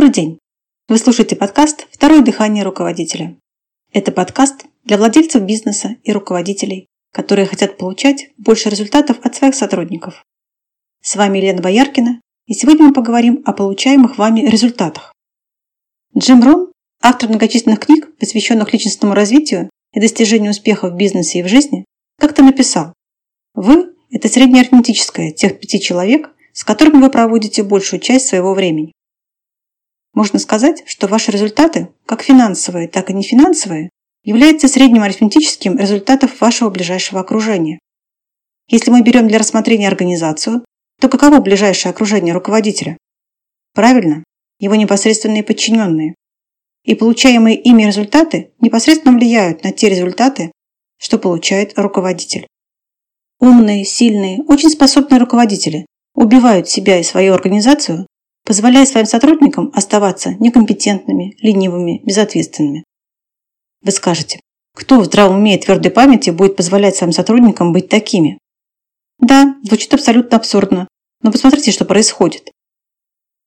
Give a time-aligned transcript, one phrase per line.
[0.00, 0.38] Добрый день!
[0.88, 3.36] Вы слушаете подкаст «Второе дыхание руководителя».
[3.92, 10.24] Это подкаст для владельцев бизнеса и руководителей, которые хотят получать больше результатов от своих сотрудников.
[11.02, 15.12] С вами Елена Бояркина, и сегодня мы поговорим о получаемых вами результатах.
[16.16, 21.48] Джим Рон, автор многочисленных книг, посвященных личностному развитию и достижению успеха в бизнесе и в
[21.48, 21.84] жизни,
[22.18, 22.94] как-то написал
[23.52, 28.92] «Вы– это среднеарифметическое тех пяти человек, с которыми вы проводите большую часть своего времени.
[30.12, 33.90] Можно сказать, что ваши результаты, как финансовые, так и нефинансовые,
[34.24, 37.78] являются средним арифметическим результатом вашего ближайшего окружения.
[38.68, 40.64] Если мы берем для рассмотрения организацию,
[41.00, 42.96] то каково ближайшее окружение руководителя?
[43.74, 44.24] Правильно,
[44.58, 46.14] его непосредственные подчиненные.
[46.84, 50.52] И получаемые ими результаты непосредственно влияют на те результаты,
[50.98, 52.46] что получает руководитель.
[53.38, 58.06] Умные, сильные, очень способные руководители убивают себя и свою организацию
[58.50, 62.82] позволяя своим сотрудникам оставаться некомпетентными, ленивыми, безответственными.
[63.80, 64.40] Вы скажете,
[64.74, 68.40] кто в здравом уме и твердой памяти будет позволять своим сотрудникам быть такими?
[69.20, 70.88] Да, звучит абсолютно абсурдно,
[71.22, 72.50] но посмотрите, что происходит.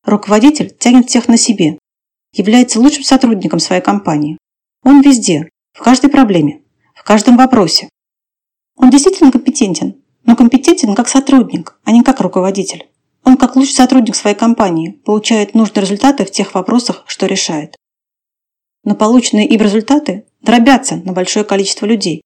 [0.05, 1.77] Руководитель тянет всех на себе,
[2.33, 4.37] является лучшим сотрудником своей компании.
[4.83, 6.61] Он везде, в каждой проблеме,
[6.95, 7.89] в каждом вопросе.
[8.77, 12.87] Он действительно компетентен, но компетентен как сотрудник, а не как руководитель.
[13.25, 17.75] Он, как лучший сотрудник своей компании, получает нужные результаты в тех вопросах, что решает.
[18.83, 22.21] Но полученные им результаты дробятся на большое количество людей.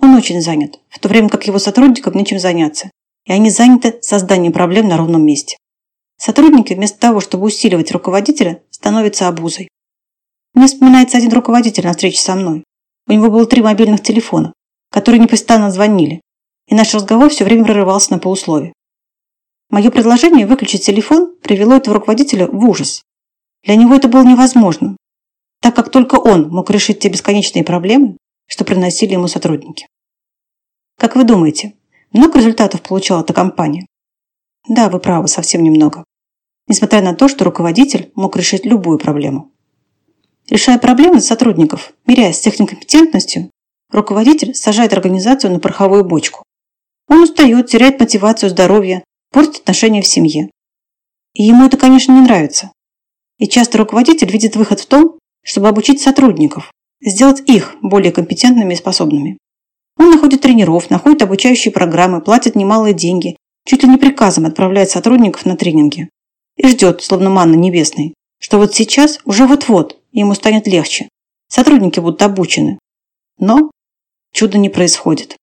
[0.00, 2.90] Он очень занят, в то время как его сотрудникам нечем заняться,
[3.24, 5.56] и они заняты созданием проблем на ровном месте.
[6.18, 9.68] Сотрудники вместо того, чтобы усиливать руководителя, становятся обузой.
[10.54, 12.64] Мне вспоминается один руководитель на встрече со мной.
[13.06, 14.52] У него было три мобильных телефона,
[14.90, 16.20] которые непрестанно звонили,
[16.66, 18.72] и наш разговор все время прерывался на полусловие.
[19.70, 23.02] Мое предложение выключить телефон привело этого руководителя в ужас.
[23.64, 24.96] Для него это было невозможно,
[25.60, 28.16] так как только он мог решить те бесконечные проблемы,
[28.46, 29.88] что приносили ему сотрудники.
[30.98, 31.74] Как вы думаете,
[32.12, 33.86] много результатов получала эта компания?
[34.68, 36.04] Да, вы правы, совсем немного.
[36.68, 39.52] Несмотря на то, что руководитель мог решить любую проблему.
[40.48, 43.50] Решая проблемы сотрудников, миряясь с их некомпетентностью,
[43.90, 46.44] руководитель сажает организацию на пороховую бочку.
[47.08, 49.04] Он устает, теряет мотивацию, здоровье,
[49.36, 50.48] портит отношения в семье.
[51.34, 52.72] И ему это, конечно, не нравится.
[53.36, 58.78] И часто руководитель видит выход в том, чтобы обучить сотрудников, сделать их более компетентными и
[58.78, 59.36] способными.
[59.98, 63.36] Он находит тренеров, находит обучающие программы, платит немалые деньги,
[63.66, 66.08] чуть ли не приказом отправляет сотрудников на тренинги.
[66.56, 71.10] И ждет, словно манна небесной, что вот сейчас, уже вот-вот, ему станет легче.
[71.48, 72.78] Сотрудники будут обучены.
[73.38, 73.70] Но
[74.32, 75.36] чудо не происходит.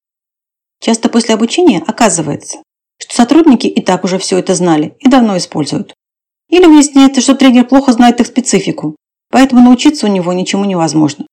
[0.79, 2.63] Часто после обучения оказывается,
[2.99, 5.93] что сотрудники и так уже все это знали и давно используют.
[6.49, 8.95] Или выясняется, что тренер плохо знает их специфику,
[9.29, 11.25] поэтому научиться у него ничему невозможно.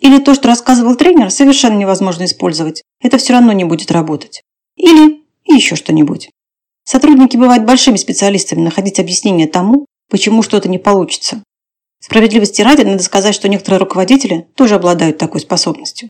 [0.00, 4.42] Или то, что рассказывал тренер, совершенно невозможно использовать, это все равно не будет работать.
[4.76, 6.30] Или еще что-нибудь.
[6.84, 11.44] Сотрудники бывают большими специалистами находить объяснение тому, почему что-то не получится.
[12.00, 16.08] Справедливости ради, надо сказать, что некоторые руководители тоже обладают такой способностью.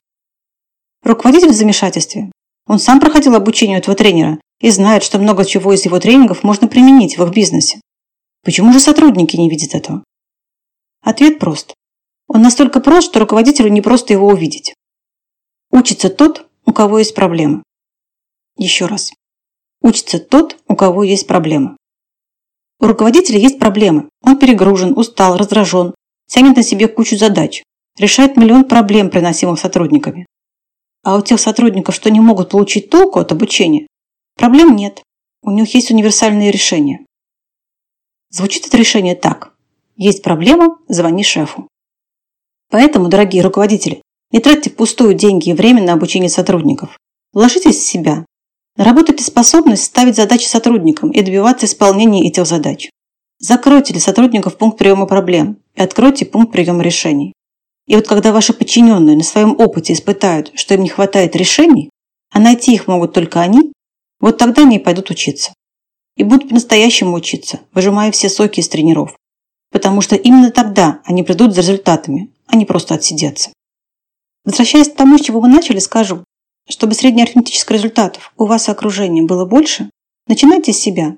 [1.05, 2.33] Руководитель в замешательстве.
[2.67, 6.45] Он сам проходил обучение у этого тренера и знают, что много чего из его тренингов
[6.45, 7.81] можно применить в их бизнесе.
[8.45, 10.05] Почему же сотрудники не видят этого?
[11.03, 11.75] Ответ прост.
[12.29, 14.75] Он настолько прост, что руководителю не просто его увидеть.
[15.71, 17.65] Учится тот, у кого есть проблемы.
[18.57, 19.13] Еще раз.
[19.83, 21.77] Учится тот, у кого есть проблемы.
[22.79, 24.09] У руководителя есть проблемы.
[24.23, 25.95] Он перегружен, устал, раздражен,
[26.29, 27.65] тянет на себе кучу задач,
[27.99, 30.27] решает миллион проблем, приносимых сотрудниками.
[31.03, 33.89] А у тех сотрудников, что не могут получить толку от обучения,
[34.37, 35.03] Проблем нет.
[35.43, 37.05] У них есть универсальные решения.
[38.31, 39.55] Звучит это решение так.
[39.97, 41.69] Есть проблема– звони шефу.
[42.71, 46.99] Поэтому, дорогие руководители, не тратьте пустую деньги и время на обучение сотрудников.
[47.33, 48.25] Вложитесь в себя.
[48.77, 52.89] Наработайте способность ставить задачи сотрудникам и добиваться исполнения этих задач.
[53.39, 57.35] Закройте для сотрудников пункт приема проблем и откройте пункт приема решений.
[57.87, 61.91] И вот когда ваши подчиненные на своем опыте испытают, что им не хватает решений,
[62.31, 63.73] а найти их могут только они,
[64.23, 65.53] вот тогда они и пойдут учиться.
[66.17, 69.15] И будут по-настоящему учиться, выжимая все соки из тренеров.
[69.71, 73.51] Потому что именно тогда они придут за результатами, а не просто отсидеться.
[74.45, 76.25] Возвращаясь к тому, с чего мы начали, скажу,
[76.69, 79.91] чтобы среднеарифметических результатов у вас и окружения было больше,
[80.29, 81.17] начинайте с себя,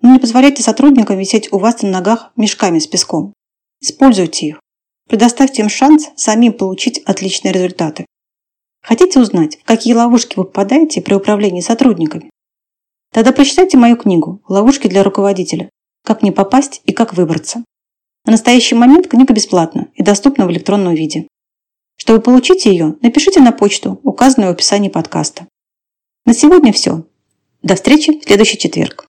[0.00, 3.34] но не позволяйте сотрудникам висеть у вас на ногах мешками с песком.
[3.80, 4.60] Используйте их.
[5.08, 8.06] Предоставьте им шанс самим получить отличные результаты.
[8.82, 12.30] Хотите узнать, в какие ловушки вы попадаете при управлении сотрудниками?
[13.12, 15.70] Тогда прочитайте мою книгу «Ловушки для руководителя.
[16.04, 17.64] Как не попасть и как выбраться».
[18.24, 21.28] На настоящий момент книга бесплатна и доступна в электронном виде.
[21.96, 25.46] Чтобы получить ее, напишите на почту, указанную в описании подкаста.
[26.24, 27.04] На сегодня все.
[27.62, 29.04] До встречи в следующий четверг.